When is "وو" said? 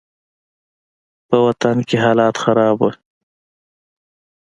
2.81-2.91